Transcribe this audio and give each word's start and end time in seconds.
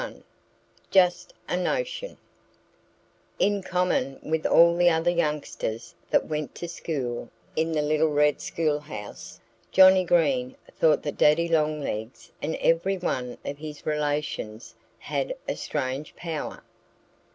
XXI 0.01 0.23
JUST 0.89 1.33
A 1.47 1.55
NOTION 1.55 2.17
IN 3.37 3.61
common 3.61 4.19
with 4.23 4.47
all 4.47 4.75
the 4.75 4.89
other 4.89 5.11
youngsters 5.11 5.93
that 6.09 6.25
went 6.25 6.55
to 6.55 6.67
school 6.67 7.29
in 7.55 7.71
the 7.71 7.83
little 7.83 8.09
red 8.09 8.41
school 8.41 8.79
house, 8.79 9.39
Johnnie 9.71 10.03
Green 10.03 10.55
thought 10.75 11.03
that 11.03 11.17
Daddy 11.19 11.47
Longlegs 11.47 12.31
and 12.41 12.55
every 12.55 12.97
one 12.97 13.37
of 13.45 13.59
his 13.59 13.85
relations 13.85 14.73
had 14.97 15.35
a 15.47 15.55
strange 15.55 16.15
power. 16.15 16.63